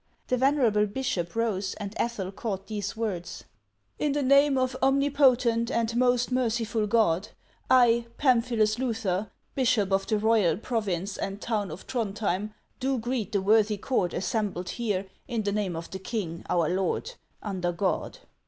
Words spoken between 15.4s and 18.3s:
the name of the king, our lord, under God.